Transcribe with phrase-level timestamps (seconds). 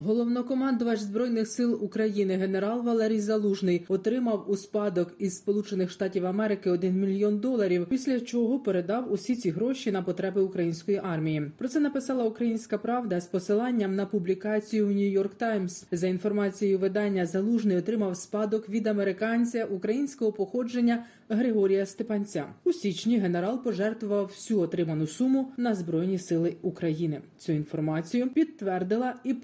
[0.00, 7.00] Головнокомандувач збройних сил України генерал Валерій Залужний отримав у спадок із Сполучених Штатів Америки 1
[7.00, 11.50] мільйон доларів, після чого передав усі ці гроші на потреби української армії.
[11.58, 15.84] Про це написала Українська Правда з посиланням на публікацію в Нью-Йорк Таймс.
[15.92, 22.44] За інформацією видання Залужний отримав спадок від американця українського походження Григорія Степанця.
[22.64, 27.20] У січні генерал пожертвував всю отриману суму на збройні сили України.
[27.38, 29.34] Цю інформацію підтвердила і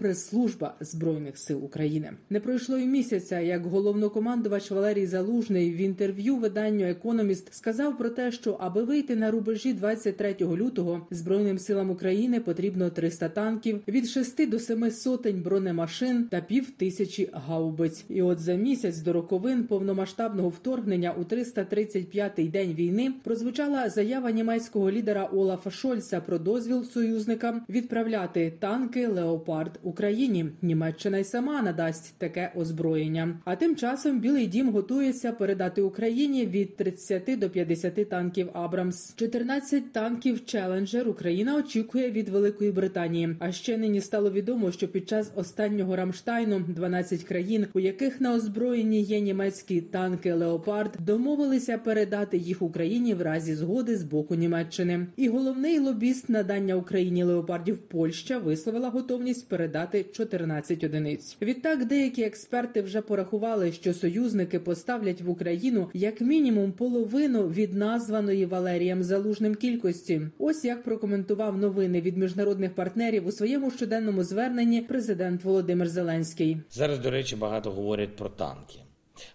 [0.43, 2.13] прес-служба збройних сил України.
[2.31, 8.33] Не пройшло й місяця, як головнокомандувач Валерій Залужний в інтерв'ю виданню Економіст сказав про те,
[8.33, 14.51] що аби вийти на рубежі 23 лютого збройним силам України потрібно 300 танків, від 6
[14.51, 18.05] до 7 сотень бронемашин та пів тисячі гаубиць.
[18.09, 24.31] І от за місяць до роковин повномасштабного вторгнення у 300 35-й день війни прозвучала заява
[24.31, 30.32] німецького лідера Олафа Шольца про дозвіл союзникам відправляти танки Леопард Україні.
[30.63, 33.39] Німеччина й сама надасть таке озброєння.
[33.45, 39.15] А тим часом Білий Дім готується передати Україні від 30 до 50 танків Абрамс.
[39.17, 43.37] 14 танків Челенджер Україна очікує від Великої Британії.
[43.39, 48.35] А ще нині стало відомо, що під час останнього Рамштайну 12 країн, у яких на
[48.35, 55.07] озброєнні є німецькі танки Леопард, домовилися передати їх Україні в разі згоди з боку Німеччини.
[55.17, 61.37] І головний лобіст надання Україні леопардів Польща висловила готовність передати 14 одиниць.
[61.43, 68.47] Відтак деякі експерти вже порахували, що союзники поставлять в Україну як мінімум половину від названої
[68.47, 70.21] Валерієм залужним кількості.
[70.39, 76.57] Ось як прокоментував новини від міжнародних партнерів у своєму щоденному зверненні президент Володимир Зеленський.
[76.71, 78.79] Зараз до речі багато говорять про танки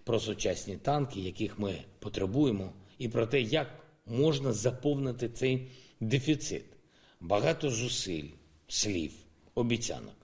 [0.03, 3.67] про сучасні танки, яких ми потребуємо, і про те, як
[4.05, 6.65] можна заповнити цей дефіцит.
[7.21, 8.29] Багато зусиль,
[8.67, 9.11] слів,
[9.55, 10.16] обіцянок.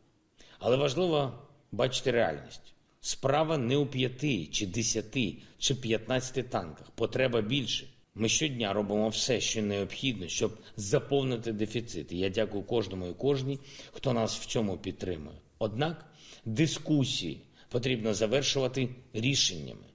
[0.66, 1.34] Але важливо
[1.72, 2.74] бачити реальність.
[3.01, 6.91] Справа не у п'яти, чи десяти, чи п'ятнадцяти танках.
[6.91, 7.88] Потреба більше.
[8.16, 12.12] Ми щодня робимо все, що необхідно, щоб заповнити дефіцит.
[12.12, 13.59] І я дякую кожному і кожній,
[13.91, 15.38] хто нас в цьому підтримує.
[15.59, 16.06] Однак
[16.46, 19.85] дискусії потрібно завершувати рішеннями,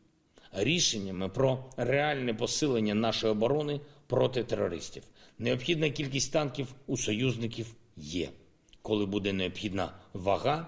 [0.52, 5.02] рішеннями про реальне посилення нашої оборони проти терористів.
[5.38, 8.28] Необхідна кількість танків у союзників є.
[8.88, 10.66] Коли буде необхідна вага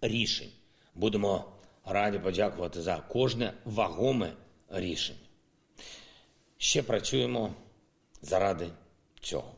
[0.00, 0.50] рішень,
[0.94, 1.52] будемо
[1.84, 4.32] раді подякувати за кожне вагоме
[4.68, 5.18] рішення.
[6.58, 7.54] Ще працюємо
[8.22, 8.68] заради
[9.20, 9.55] цього.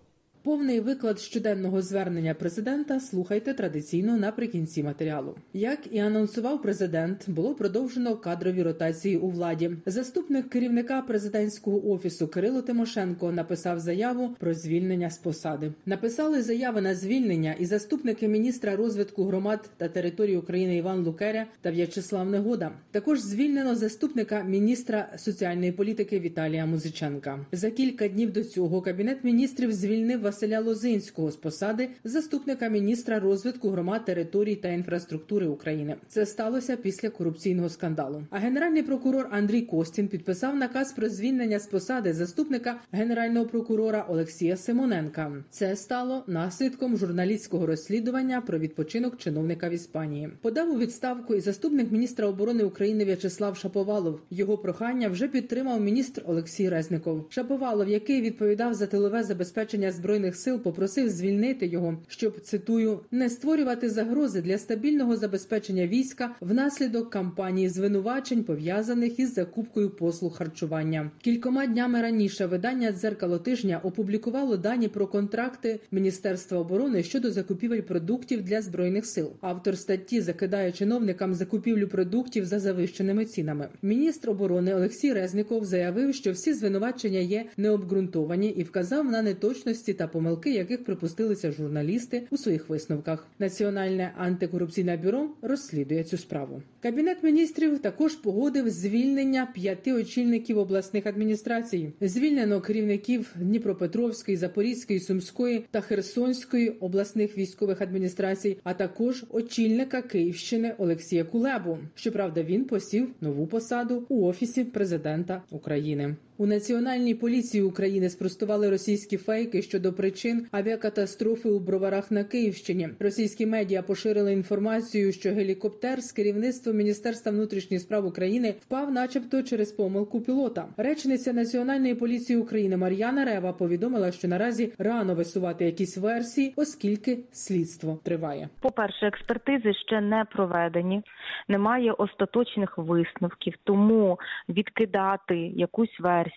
[0.49, 5.35] Повний виклад щоденного звернення президента слухайте традиційно наприкінці матеріалу.
[5.53, 9.71] Як і анонсував президент, було продовжено кадрові ротації у владі.
[9.87, 15.73] Заступник керівника президентського офісу Кирило Тимошенко написав заяву про звільнення з посади.
[15.87, 21.71] Написали заяви на звільнення і заступники міністра розвитку громад та території України Іван Лукеря та
[21.71, 22.71] В'ячеслав Негода.
[22.91, 27.47] Також звільнено заступника міністра соціальної політики Віталія Музиченка.
[27.53, 33.71] За кілька днів до цього кабінет міністрів звільнив Василя Лозинського з посади заступника міністра розвитку
[33.71, 35.97] громад територій та інфраструктури України.
[36.09, 38.23] Це сталося після корупційного скандалу.
[38.31, 44.57] А генеральний прокурор Андрій Костін підписав наказ про звільнення з посади заступника генерального прокурора Олексія
[44.57, 45.33] Симоненка.
[45.51, 50.29] Це стало наслідком журналістського розслідування про відпочинок чиновника в Іспанії.
[50.43, 54.21] Подав у відставку і заступник міністра оборони України В'ячеслав Шаповалов.
[54.31, 57.27] Його прохання вже підтримав міністр Олексій Резников.
[57.29, 63.31] Шаповалов, який відповідав за тилове забезпечення збройних збройних сил попросив звільнити його, щоб цитую не
[63.31, 71.11] створювати загрози для стабільного забезпечення війська внаслідок кампанії звинувачень, пов'язаних із закупкою послуг харчування.
[71.23, 78.43] Кількома днями раніше видання дзеркало тижня опублікувало дані про контракти Міністерства оборони щодо закупівель продуктів
[78.43, 79.31] для збройних сил.
[79.41, 83.69] Автор статті закидає чиновникам закупівлю продуктів за завищеними цінами.
[83.83, 90.08] Міністр оборони Олексій Резніков заявив, що всі звинувачення є необґрунтовані і вказав на неточності та
[90.09, 93.27] помилки, яких припустилися журналісти у своїх висновках.
[93.39, 96.63] Національне антикорупційне бюро розслідує цю справу.
[96.81, 101.93] Кабінет міністрів також погодив звільнення п'яти очільників обласних адміністрацій.
[102.01, 111.25] Звільнено керівників Дніпропетровської, Запорізької, Сумської та Херсонської обласних військових адміністрацій, а також очільника Київщини Олексія
[111.25, 111.79] Кулебу.
[111.95, 116.17] Щоправда, він посів нову посаду у офісі президента України.
[116.41, 122.89] У національній поліції України спростували російські фейки щодо причин авіакатастрофи у броварах на Київщині.
[123.01, 129.73] Російські медіа поширили інформацію, що гелікоптер з керівництвом Міністерства внутрішніх справ України впав, начебто, через
[129.73, 130.67] помилку пілота.
[130.77, 137.99] Речниця Національної поліції України Мар'яна Рева повідомила, що наразі рано висувати якісь версії, оскільки слідство
[138.05, 138.49] триває.
[138.61, 141.03] По перше, експертизи ще не проведені,
[141.49, 144.19] немає остаточних висновків, тому
[144.49, 146.28] відкидати якусь версію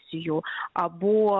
[0.73, 1.39] або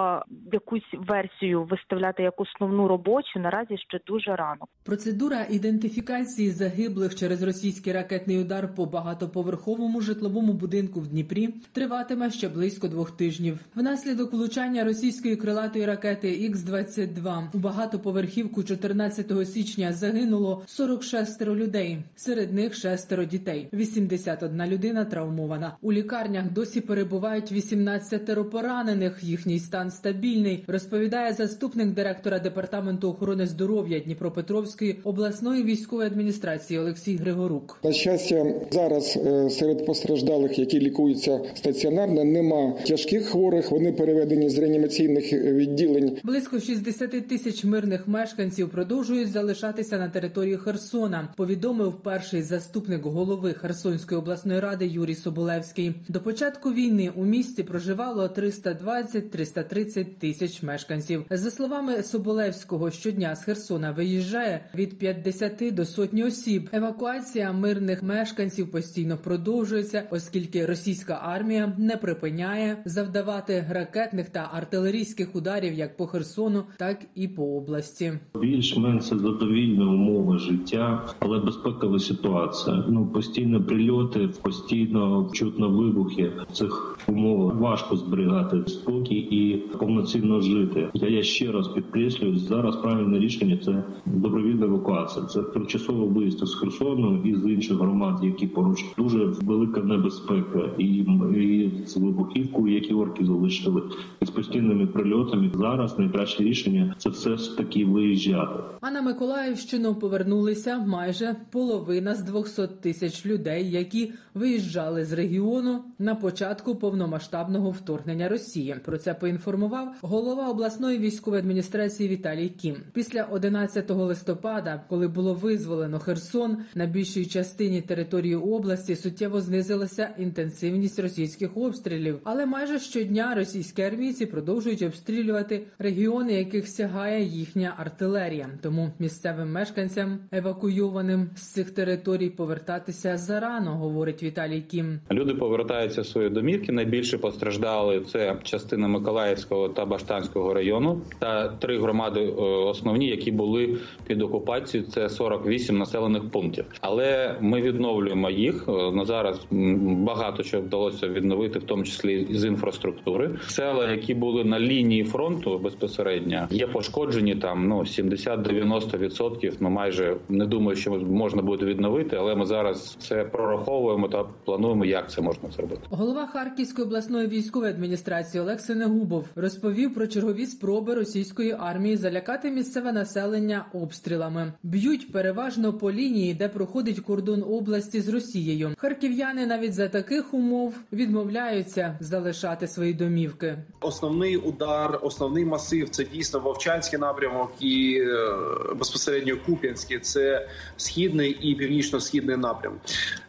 [0.51, 4.65] якусь версію виставляти як основну робочу наразі ще дуже рано.
[4.83, 12.49] Процедура ідентифікації загиблих через російський ракетний удар по багатоповерховому житловому будинку в Дніпрі триватиме ще
[12.49, 13.59] близько двох тижнів.
[13.75, 21.97] Внаслідок влучання російської крилатої ракети Х-22 у багатоповерхівку 14 січня загинуло 46 людей.
[22.15, 23.69] Серед них шестеро дітей.
[23.73, 25.77] 81 людина травмована.
[25.81, 29.19] У лікарнях досі перебувають 18 поранених.
[29.23, 30.63] Їхній стан стабільний.
[30.67, 37.79] Розповідає заступник директора департаменту охорони здоров'я Дніпропетровської обласної військової адміністрації Олексій Григорук.
[37.83, 43.71] На щастя, зараз е, серед постраждалих, які лікуються стаціонарно, нема тяжких хворих.
[43.71, 46.17] Вони переведені з реанімаційних відділень.
[46.23, 51.27] Близько 60 тисяч мирних мешканців продовжують залишатися на території Херсона.
[51.37, 55.95] Повідомив перший заступник голови Херсонської обласної ради Юрій Соболевський.
[56.09, 61.25] До початку війни у місті проживало 320-330 тисяч мешканців.
[61.29, 66.69] За словами Соболевського, щодня з Херсона виїжджає від 50 до сотні осіб.
[66.73, 75.73] Евакуація мирних мешканців постійно продовжується, оскільки російська армія не припиняє завдавати ракетних та артилерійських ударів
[75.73, 78.13] як по Херсону, так і по області.
[78.41, 82.85] Більш-менш задовільні умови життя, але безпекова ситуація.
[82.89, 90.89] Ну постійно прильоти, постійно чутно вибухи в цих умовах важко зберігати спокій і повноцінно жити.
[90.93, 95.25] Я, я ще раз підкреслюю, зараз правильне рішення це добровільна евакуація.
[95.25, 100.85] Це тимчасово виїзд з Херсону і з інших громад, які поруч дуже велика небезпека, і,
[100.85, 103.81] і з вибухівкою, які орки залишили,
[104.21, 105.51] і з постійними прильотами.
[105.55, 108.59] Зараз найкраще рішення це все ж таки виїжджати.
[108.81, 116.15] А на Миколаївщину повернулися майже половина з 200 тисяч людей, які виїжджали з регіону на
[116.15, 118.75] початку повномасштабного вторгнення Росії.
[118.85, 122.75] Про це поінформував голова обласної військової адміністрації Віталій Кім.
[122.93, 130.99] Після 11 листопада, коли було визволено Херсон, на більшій частині території області суттєво знизилася інтенсивність
[130.99, 138.49] російських обстрілів, але майже щодня російські армійці продовжують обстрілювати регіони, яких сягає їхня артилерія.
[138.61, 144.99] Тому місцевим мешканцям евакуйованим з цих територій повертатися зарано, говорить Віталій Кім.
[145.11, 146.71] Люди повертаються в свої домівки.
[146.71, 153.77] Найбільше постраждали це частина Миколаївського та Баштанського району та три громади е, основні, які були
[154.07, 154.89] під окупацією.
[154.89, 156.65] Це 48 населених пунктів.
[156.81, 159.39] Але ми відновлюємо їх Е, на зараз.
[159.81, 163.39] Багато що вдалося відновити, в тому числі з інфраструктури.
[163.47, 169.53] Села, які були на лінії фронту безпосередньо, є пошкоджені там ну 70-90%.
[169.59, 174.85] Ну майже не думаю, що можна буде відновити, але ми зараз це прораховуємо та плануємо,
[174.85, 175.81] як це можна зробити.
[175.89, 182.91] Голова Харківської обласної військової адміністрації Олег Синегубов розповів про чергові спроби російської армії залякати місцеве
[182.91, 184.53] населення обстрілами.
[184.63, 188.75] Б'ють переважно по лінії, де проходить кордон області з Росією.
[188.77, 193.57] Харків'яни навіть за таких умов відмовляються залишати свої домівки.
[193.81, 200.47] Основний удар, основний масив це дійсно Вовчанський напрямок і е, безпосередньо Куп'янський це
[200.77, 202.73] східний і північно-східний напрям.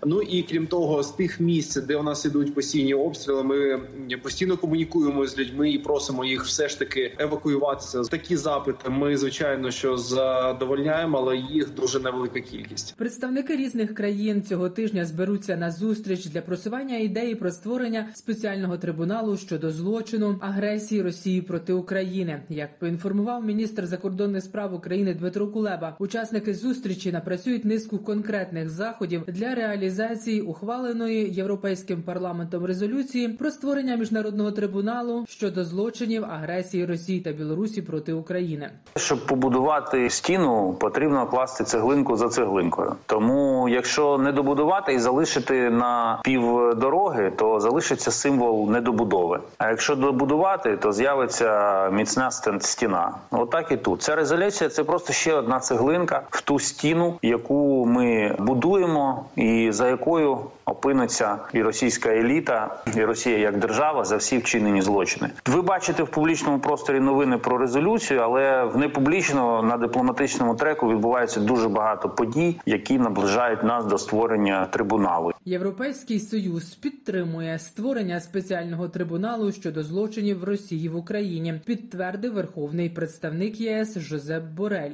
[0.07, 3.81] Ну і крім того, з тих місць, де у нас ідуть постійні обстріли, ми
[4.23, 8.03] постійно комунікуємо з людьми і просимо їх все ж таки евакуюватися.
[8.03, 12.95] Такі запити ми звичайно що задовольняємо, але їх дуже невелика кількість.
[12.97, 19.37] Представники різних країн цього тижня зберуться на зустріч для просування ідеї про створення спеціального трибуналу
[19.37, 22.43] щодо злочину агресії Росії проти України.
[22.49, 29.55] Як поінформував міністр закордонних справ України Дмитро Кулеба, учасники зустрічі напрацюють низку конкретних заходів для
[29.55, 37.83] реалізації ухваленої європейським парламентом резолюції про створення міжнародного трибуналу щодо злочинів агресії Росії та Білорусі
[37.83, 38.71] проти України.
[38.97, 42.95] Щоб побудувати стіну, потрібно класти цеглинку за цеглинкою.
[43.07, 49.41] Тому, якщо не добудувати і залишити на півдороги, то залишиться символ недобудови.
[49.59, 53.15] А якщо добудувати, то з'явиться міцна стіна.
[53.31, 54.03] Отак і тут.
[54.03, 59.89] Ця резолюція це просто ще одна цеглинка в ту стіну, яку ми будуємо, і за
[59.89, 64.39] якою опиниться і російська еліта, і Росія як держава за всі.
[64.39, 65.31] вчинені злочини.
[65.47, 71.41] Ви бачите в публічному просторі новини про резолюцію, але в непублічно на дипломатичному треку відбувається
[71.41, 75.33] дуже багато подій, які наближають нас до створення трибуналу.
[75.45, 81.61] Європейський союз підтримує створення спеціального трибуналу щодо злочинів Росії в Україні.
[81.65, 84.91] Підтвердив верховний представник ЄС Жозеп Борель.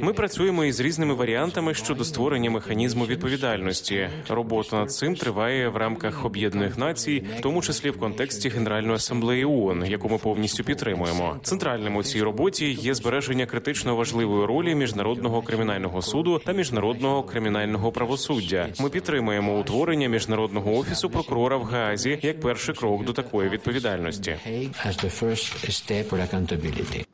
[0.00, 4.08] Ми працюємо із різними варіантами щодо створення механізму відповідальності.
[4.28, 9.44] Робота над цим триває в рамках Об'єднаних Націй, в тому числі в контексті Генеральної асамблеї
[9.44, 11.36] ООН, яку ми повністю підтримуємо.
[11.42, 17.92] Центральним у цій роботі є збереження критично важливої ролі міжнародного кримінального суду та міжнародного кримінального
[17.92, 18.68] правосуддя.
[18.80, 24.36] Ми підтримуємо утворення міжнародного офісу прокурора в Гаазі як перший крок до такої відповідальності.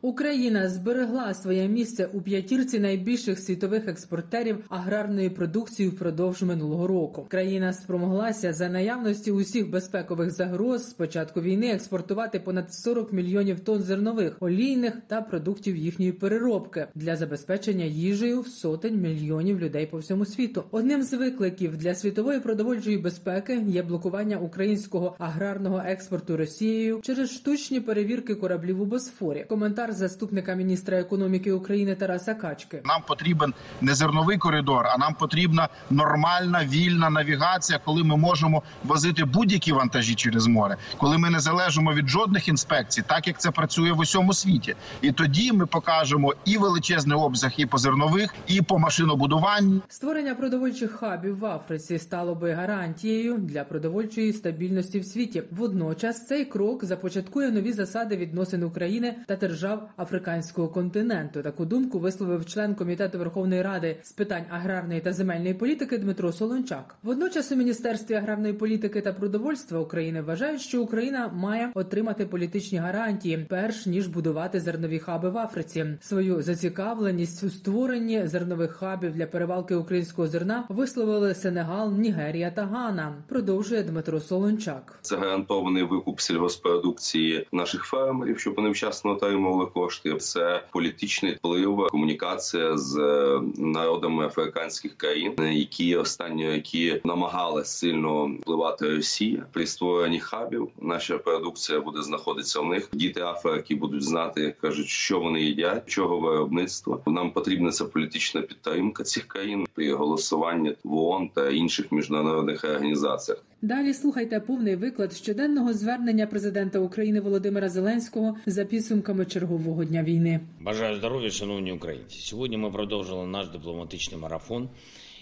[0.02, 7.26] Україна зберегла своє місце у п'ятірці найбільших світових експортерів аграрної продукції впродовж минулого року.
[7.28, 13.82] Країна спромоглася за наявності усіх безпекових загроз з початку війни експортувати понад 40 мільйонів тонн
[13.82, 20.64] зернових, олійних та продуктів їхньої переробки для забезпечення їжею сотень мільйонів людей по всьому світу.
[20.70, 27.80] Одним з викликів для світової продовольчої безпеки є блокування українського аграрного експорту Росією через штучні
[27.80, 29.44] перевірки кораблів у Босфорі.
[29.48, 32.82] Коментар заступника міністра економіки України Тараса Качки.
[32.84, 38.49] Нам потрібен не зерновий коридор, а нам потрібна нормальна вільна навігація, коли ми можемо
[38.84, 43.50] возити будь-які вантажі через море, коли ми не залежимо від жодних інспекцій, так як це
[43.50, 44.74] працює в усьому світі.
[45.02, 49.80] І тоді ми покажемо і величезний обсяг і по зернових, і по машинобудуванню.
[49.88, 55.42] Створення продовольчих хабів в Африці стало би гарантією для продовольчої стабільності в світі.
[55.50, 61.42] Водночас цей крок започаткує нові засади відносин України та держав африканського континенту.
[61.42, 66.94] Таку думку висловив член комітету Верховної Ради з питань аграрної та земельної політики Дмитро Солончак.
[67.02, 73.46] Водночас у міністерстві аграрної політики та продовольства України вважають, що Україна має отримати політичні гарантії,
[73.48, 75.86] перш ніж будувати зернові хаби в Африці.
[76.00, 83.14] Свою зацікавленість у створенні зернових хабів для перевалки українського зерна висловили Сенегал, Нігерія та Гана.
[83.28, 84.98] Продовжує Дмитро Солончак.
[85.02, 90.16] Це гарантований викуп сільгоспродукції наших фермерів, щоб вони вчасно отримували кошти.
[90.16, 98.96] Це політичний вплив, комунікація з е, народами африканських країн, які останні які намагалися сильно впливати
[98.96, 100.68] Росія при створенні хабів.
[100.82, 102.88] Наша продукція буде знаходитися в них.
[102.92, 107.02] Діти Африки будуть знати, кажуть, що вони їдять, чого виробництво.
[107.06, 113.42] Нам потрібна ця політична підтримка цих країн при голосуванні в ООН та інших міжнародних організаціях.
[113.62, 120.40] Далі слухайте повний виклад щоденного звернення президента України Володимира Зеленського за підсумками чергового дня війни.
[120.60, 122.18] Бажаю здоров'я, шановні українці.
[122.18, 124.68] Сьогодні ми продовжили наш дипломатичний марафон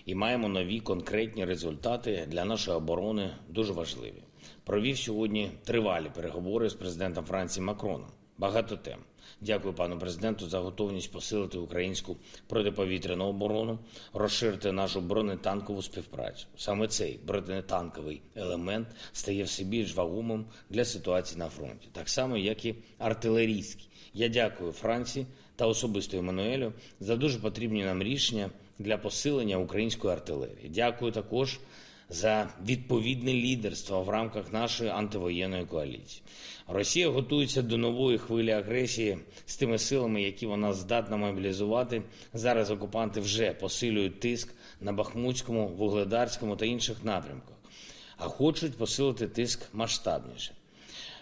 [0.09, 3.31] і маємо нові конкретні результати для нашої оборони.
[3.49, 4.23] Дуже важливі.
[4.65, 8.09] Провів сьогодні тривалі переговори з президентом Франції Макроном.
[8.39, 8.99] Багато тем.
[9.41, 13.79] Дякую пану президенту за готовність посилити українську протиповітряну оборону,
[14.13, 16.47] розширити нашу бронетанкову співпрацю.
[16.57, 22.65] Саме цей бронетанковий елемент стає все більш вагомим для ситуації на фронті, так само як
[22.65, 23.89] і артилерійський.
[24.15, 30.69] Я дякую Франції та особисто Еммануелю за дуже потрібні нам рішення для посилення української артилерії.
[30.75, 31.59] Дякую також
[32.11, 36.23] за відповідне лідерство в рамках нашої антивоєнної коаліції.
[36.69, 42.03] Росія готується до нової хвилі агресії з тими силами, які вона здатна мобілізувати.
[42.35, 47.57] Зараз окупанти вже посилюють тиск на Бахмутському, Вугледарському та інших напрямках,
[48.17, 50.58] а хочуть посилити тиск масштабніше.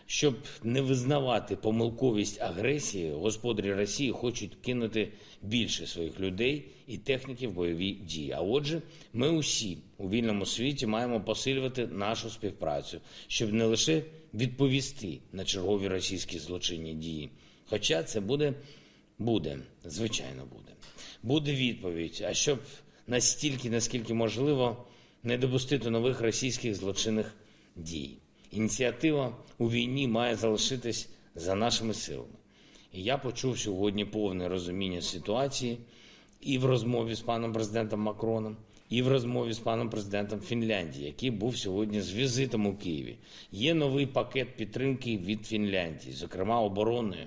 [0.06, 7.52] Щоб не визнавати помилковість агресії, господарі Росії хочуть кинути більше своїх людей і техніки в
[7.52, 8.32] бойові дії.
[8.32, 8.82] А отже,
[9.12, 14.02] ми усі у вільному світі маємо посилювати нашу співпрацю, щоб не лише
[14.34, 17.30] відповісти на чергові російські злочинні дії.
[17.68, 18.54] Хоча це буде,
[19.18, 20.72] буде, звичайно, буде.
[21.22, 22.24] Буде відповідь.
[22.28, 22.58] А щоб
[23.06, 24.86] настільки, наскільки можливо,
[25.22, 27.34] не допустити нових російських злочинних
[27.76, 28.16] дій.
[28.50, 32.28] Ініціатива у війні має залишитись за нашими силами.
[32.92, 35.78] І я почув сьогодні повне розуміння ситуації
[36.40, 38.56] і в розмові з паном президентом Макроном,
[38.88, 43.16] і в розмові з паном президентом Фінляндії, який був сьогодні з візитом у Києві.
[43.52, 47.26] Є новий пакет підтримки від Фінляндії, зокрема оборонної.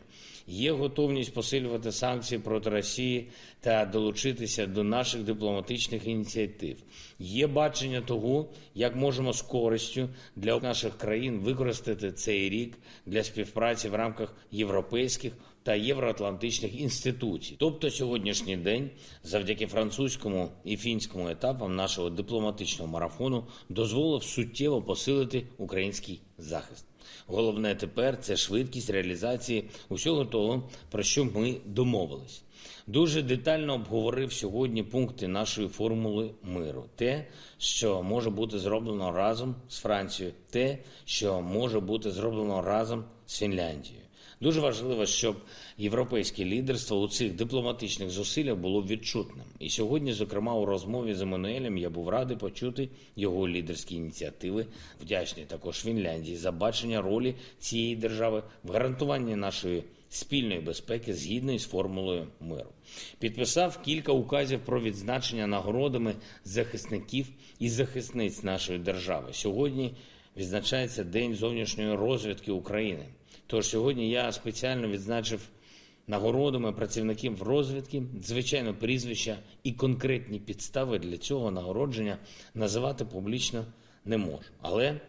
[0.49, 3.27] Є готовність посилювати санкції проти Росії
[3.59, 6.77] та долучитися до наших дипломатичних ініціатив.
[7.19, 13.89] Є бачення того, як можемо з користю для наших країн використати цей рік для співпраці
[13.89, 17.55] в рамках європейських та євроатлантичних інституцій.
[17.59, 18.89] Тобто сьогоднішній день,
[19.23, 26.88] завдяки французькому і фінському етапу, етапом нашого дипломатичного марафону дозволив суттєво посилити український захист.
[27.27, 32.43] Головне тепер це швидкість реалізації усього того, про що ми домовились.
[32.87, 36.85] Дуже детально обговорив сьогодні пункти нашої формули миру.
[36.95, 43.37] Те, що може бути зроблено разом з Францією, те, що може бути зроблено разом з
[43.39, 44.03] Фінляндією.
[44.41, 45.35] Дуже важливо, щоб
[45.77, 49.45] європейське лідерство у цих дипломатичних зусиллях було відчутним.
[49.59, 54.65] І сьогодні, зокрема, у розмові з Еммануелем я був радий почути його лідерські ініціативи.
[55.01, 61.65] Вдячний також Фінляндії за бачення ролі цієї держави в гарантуванні нашої спільної безпеки згідно із
[61.65, 62.69] формулою миру.
[63.19, 66.15] Підписав кілька указів про відзначення нагородами
[66.45, 67.27] захисників
[67.59, 69.29] і захисниць нашої держави.
[69.31, 69.93] Сьогодні
[70.37, 73.05] відзначається День зовнішньої розвідки України.
[73.49, 75.49] Тож сьогодні я спеціально відзначив
[76.07, 82.17] нагородами працівників розвідки, звичайно, прізвища і конкретні підстави для цього нагородження
[82.53, 83.65] називати публічно
[84.05, 84.43] не можу.
[84.61, 85.01] Але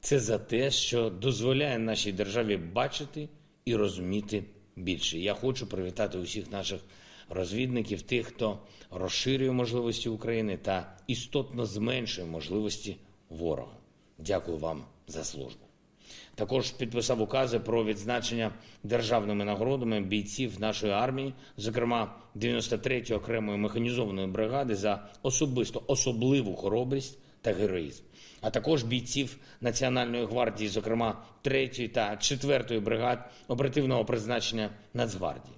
[0.00, 3.28] це за те, що дозволяє нашій державі бачити
[3.64, 4.44] і розуміти
[4.76, 5.18] більше.
[5.18, 6.80] Я хочу привітати усіх наших
[7.28, 8.58] розвідників, тих, хто
[8.90, 12.96] розширює можливості України та істотно зменшує можливості
[13.30, 13.76] ворога.
[14.18, 15.67] Дякую вам за службу.
[16.38, 18.52] Також підписав укази про відзначення
[18.82, 27.52] державними нагородами бійців нашої армії, зокрема 93-ї окремої механізованої бригади, за особисто особливу хоробрість та
[27.52, 28.02] героїзм,
[28.40, 35.56] а також бійців Національної гвардії, зокрема 3-ї та 4-ї бригад оперативного призначення Нацгвардії.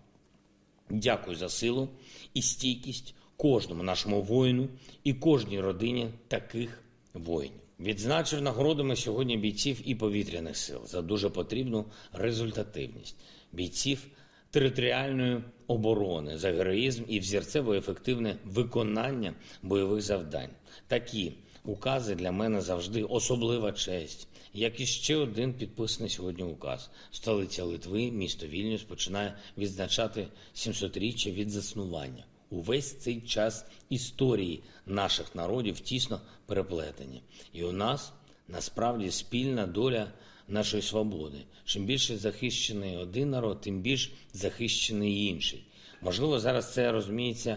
[0.91, 1.89] Дякую за силу
[2.35, 4.69] і стійкість кожному нашому воїну
[5.05, 6.83] і кожній родині таких
[7.15, 7.70] воїнів.
[7.81, 13.17] Відзначив нагородами сьогодні бійців і повітряних сил за дуже потрібну результативність
[13.53, 14.07] бійців
[14.51, 20.51] територіальної оборони за героїзм і взірцево ефективне виконання бойових завдань.
[20.87, 21.33] Такі
[21.65, 24.29] укази для мене завжди особлива честь.
[24.55, 26.91] Як і ще один підписаний сьогодні указ.
[27.11, 32.25] Столиця Литви, місто Вільнюс, починає відзначати 700-річчя від заснування.
[32.50, 38.13] Увесь цей час історії наших народів тісно переплетені, і у нас
[38.49, 40.13] насправді спільна доля
[40.49, 41.39] нашої свободи.
[41.65, 45.65] Чим більше захищений один народ, тим більш захищений інший.
[46.02, 47.56] Можливо, зараз це розуміється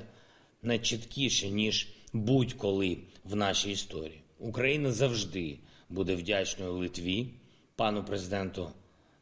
[0.62, 4.22] найчіткіше ніж будь-коли в нашій історії.
[4.40, 5.58] Україна завжди
[5.90, 7.28] буде вдячною Литві,
[7.76, 8.70] пану президенту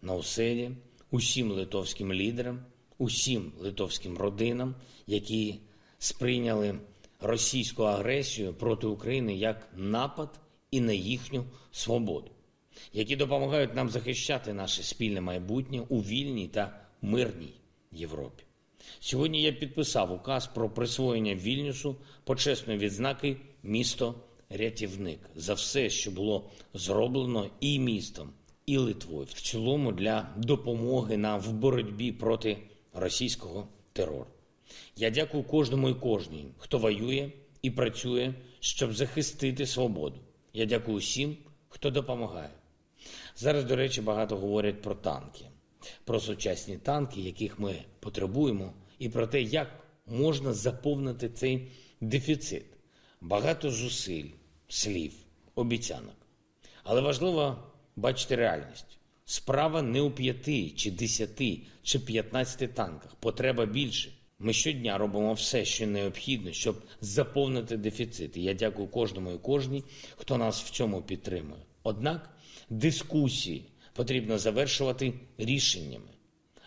[0.01, 0.71] Науседі,
[1.11, 2.65] усім литовським лідерам,
[3.01, 4.75] усім литовським родинам,
[5.07, 5.59] які
[5.99, 6.79] сприйняли
[7.19, 10.39] російську агресію проти України як напад
[10.71, 12.31] і на їхню свободу,
[12.93, 17.53] які допомагають нам захищати наше спільне майбутнє у вільній та мирній
[17.91, 18.43] Європі.
[18.99, 24.15] Сьогодні я підписав указ про присвоєння Вільнюсу почесної відзнаки місто
[24.49, 28.29] рятівник за все, що було зроблено і містом,
[28.65, 32.57] і Литвою в цілому для допомоги нам в боротьбі проти
[32.93, 34.27] російського терору.
[34.95, 40.19] Я дякую кожному і кожній, хто воює і працює, щоб захистити свободу.
[40.53, 41.37] Я дякую всім,
[41.69, 42.49] хто допомагає.
[43.35, 45.45] Зараз, до речі, багато говорять про танки,
[46.03, 49.67] про сучасні танки, яких ми потребуємо, і про те, як
[50.05, 52.65] можна заповнити цей дефіцит.
[53.21, 54.29] Багато зусиль,
[54.67, 55.13] слів,
[55.55, 56.15] обіцянок.
[56.83, 57.63] Але важливо
[57.95, 58.97] бачити реальність.
[59.31, 63.15] Справа не у п'яти, чи десяти, чи п'ятнадцяти танках.
[63.15, 64.11] Потреба більше.
[64.39, 68.37] Ми щодня робимо все, що необхідно, щоб заповнити дефіцит.
[68.37, 69.83] Я дякую кожному і кожній,
[70.15, 71.61] хто нас в цьому підтримує.
[71.83, 72.29] Однак
[72.69, 76.11] дискусії потрібно завершувати рішеннями,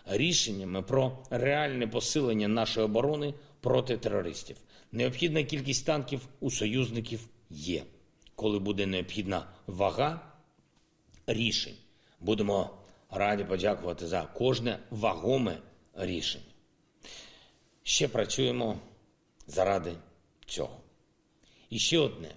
[0.05, 4.57] рішеннями про реальне посилення нашої оборони проти терористів.
[4.91, 7.83] Необхідна кількість танків у союзників є.
[8.35, 10.31] Коли буде необхідна вага
[11.27, 11.75] рішень,
[12.25, 12.69] будемо
[13.09, 15.57] раді подякувати за кожне вагоме
[15.93, 16.45] рішення.
[17.83, 18.77] Ще працюємо
[19.47, 19.91] заради
[20.45, 20.77] цього.
[21.69, 22.29] І ще одне.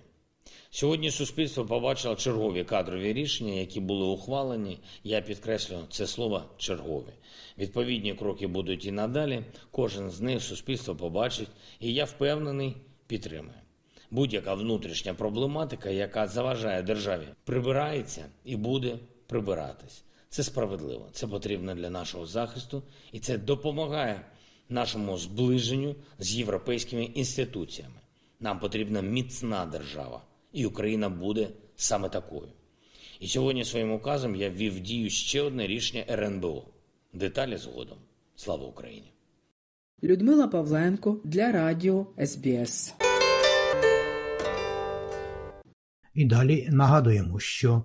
[0.71, 4.79] Сьогодні суспільство побачило чергові кадрові рішення, які були ухвалені.
[5.05, 7.13] Я підкреслю це слово чергові.
[7.59, 9.45] Відповідні кроки будуть і надалі.
[9.71, 11.49] Кожен з них суспільство побачить,
[11.81, 13.63] і я впевнений, підтримує.
[14.11, 18.99] Будь-яка внутрішня проблематика, яка заважає державі, прибирається і буде
[19.29, 20.05] прибиратись.
[20.29, 24.25] Це справедливо, це потрібно для нашого захисту, і це допомагає
[24.69, 28.01] нашому зближенню з європейськими інституціями.
[28.41, 32.49] Нам потрібна міцна держава, і Україна буде саме такою.
[33.21, 36.65] І сьогодні своїм указом я ввів в дію ще одне рішення РНБО.
[37.13, 37.99] Деталі згодом.
[38.37, 39.13] Слава Україні!
[40.03, 42.95] Людмила Павленко для радіо СБС.
[46.15, 47.85] І далі нагадуємо, що